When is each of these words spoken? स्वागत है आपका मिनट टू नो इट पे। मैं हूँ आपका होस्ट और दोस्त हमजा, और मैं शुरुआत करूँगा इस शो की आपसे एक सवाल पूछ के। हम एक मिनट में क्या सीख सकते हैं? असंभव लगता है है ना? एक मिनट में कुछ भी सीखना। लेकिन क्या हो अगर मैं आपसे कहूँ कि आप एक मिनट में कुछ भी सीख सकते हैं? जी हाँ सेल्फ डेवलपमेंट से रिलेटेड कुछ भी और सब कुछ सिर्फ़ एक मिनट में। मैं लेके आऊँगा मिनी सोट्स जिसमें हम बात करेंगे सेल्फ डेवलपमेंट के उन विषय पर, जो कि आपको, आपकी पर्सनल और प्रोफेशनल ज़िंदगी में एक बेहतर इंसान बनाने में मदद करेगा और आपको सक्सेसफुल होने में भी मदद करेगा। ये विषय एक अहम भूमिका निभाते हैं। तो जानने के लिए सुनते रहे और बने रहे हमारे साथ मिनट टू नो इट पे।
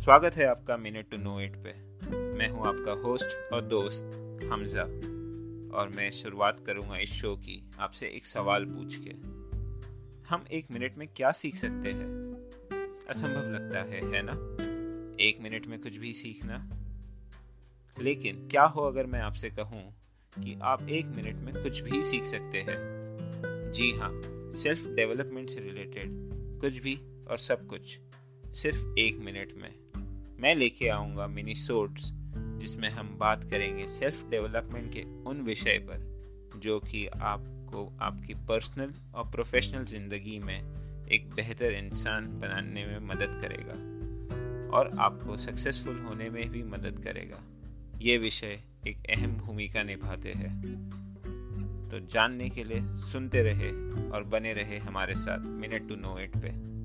स्वागत 0.00 0.34
है 0.34 0.46
आपका 0.46 0.76
मिनट 0.76 1.10
टू 1.10 1.16
नो 1.16 1.40
इट 1.40 1.56
पे। 1.56 1.72
मैं 2.10 2.48
हूँ 2.48 2.66
आपका 2.66 2.92
होस्ट 2.92 3.52
और 3.52 3.60
दोस्त 3.60 4.04
हमजा, 4.52 4.82
और 5.78 5.88
मैं 5.88 6.10
शुरुआत 6.10 6.60
करूँगा 6.66 6.98
इस 6.98 7.12
शो 7.12 7.36
की 7.36 7.70
आपसे 7.78 8.06
एक 8.06 8.26
सवाल 8.26 8.64
पूछ 8.64 8.96
के। 9.00 9.10
हम 10.28 10.44
एक 10.52 10.66
मिनट 10.70 10.98
में 10.98 11.08
क्या 11.16 11.30
सीख 11.30 11.56
सकते 11.56 11.88
हैं? 11.88 12.06
असंभव 13.08 13.52
लगता 13.52 13.82
है 13.82 14.12
है 14.12 14.22
ना? 14.24 14.32
एक 15.24 15.40
मिनट 15.40 15.66
में 15.66 15.80
कुछ 15.80 15.96
भी 15.96 16.14
सीखना। 16.14 16.70
लेकिन 18.02 18.48
क्या 18.48 18.64
हो 18.64 18.82
अगर 18.82 19.06
मैं 19.06 19.20
आपसे 19.20 19.50
कहूँ 19.50 19.82
कि 20.38 20.58
आप 20.62 20.88
एक 20.88 21.06
मिनट 21.06 21.36
में 21.36 21.62
कुछ 21.62 21.80
भी 21.80 22.02
सीख 22.02 22.24
सकते 22.24 22.58
हैं? 22.58 22.78
जी 23.72 23.90
हाँ 23.90 24.12
सेल्फ 24.52 24.86
डेवलपमेंट 24.86 25.50
से 25.50 25.60
रिलेटेड 25.60 26.08
कुछ 26.60 26.78
भी 26.78 27.00
और 27.30 27.38
सब 27.38 27.66
कुछ 27.66 27.98
सिर्फ़ 28.46 28.98
एक 28.98 29.18
मिनट 29.18 29.52
में। 29.56 29.89
मैं 30.40 30.54
लेके 30.54 30.88
आऊँगा 30.88 31.26
मिनी 31.26 31.54
सोट्स 31.54 32.10
जिसमें 32.60 32.88
हम 32.90 33.16
बात 33.18 33.44
करेंगे 33.44 33.88
सेल्फ 33.88 34.30
डेवलपमेंट 34.30 34.92
के 34.92 35.02
उन 35.24 35.40
विषय 35.40 35.78
पर, 35.78 35.98
जो 36.56 36.78
कि 36.80 37.06
आपको, 37.06 37.98
आपकी 38.00 38.34
पर्सनल 38.34 38.94
और 39.14 39.24
प्रोफेशनल 39.24 39.84
ज़िंदगी 39.84 40.38
में 40.38 40.58
एक 41.08 41.30
बेहतर 41.30 41.72
इंसान 41.72 42.26
बनाने 42.40 42.86
में 42.86 42.98
मदद 42.98 43.38
करेगा 43.42 43.74
और 44.76 44.96
आपको 44.98 45.36
सक्सेसफुल 45.36 45.98
होने 45.98 46.30
में 46.30 46.48
भी 46.50 46.62
मदद 46.62 47.04
करेगा। 47.04 47.42
ये 48.02 48.18
विषय 48.18 48.60
एक 48.86 48.98
अहम 49.10 49.36
भूमिका 49.36 49.82
निभाते 49.82 50.32
हैं। 50.32 50.60
तो 51.90 52.00
जानने 52.00 52.48
के 52.48 52.64
लिए 52.64 52.80
सुनते 52.82 53.42
रहे 53.42 53.70
और 54.10 54.24
बने 54.24 54.52
रहे 54.52 54.78
हमारे 54.78 55.14
साथ 55.14 55.38
मिनट 55.38 55.88
टू 55.88 55.96
नो 55.96 56.18
इट 56.18 56.36
पे। 56.36 56.79